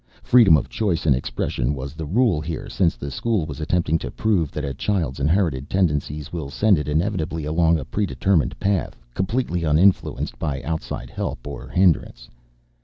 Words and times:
Freedom 0.23 0.57
of 0.57 0.67
choice 0.67 1.05
and 1.05 1.15
expression 1.15 1.75
was 1.75 1.93
the 1.93 2.07
rule 2.07 2.41
here, 2.41 2.67
since 2.69 2.95
the 2.95 3.11
school 3.11 3.45
was 3.45 3.59
attempting 3.61 3.99
to 3.99 4.09
prove 4.09 4.49
that 4.49 4.65
a 4.65 4.73
child's 4.73 5.19
inherited 5.19 5.69
tendencies 5.69 6.33
will 6.33 6.49
send 6.49 6.79
it 6.79 6.87
inevitably 6.87 7.45
along 7.45 7.77
a 7.77 7.85
predetermined 7.85 8.59
path, 8.59 8.97
completely 9.13 9.63
uninfluenced 9.63 10.39
by 10.39 10.59
outside 10.63 11.11
help 11.11 11.45
or 11.45 11.67
hindrance. 11.67 12.31